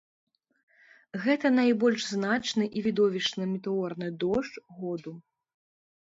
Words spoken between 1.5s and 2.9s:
найбольш значны і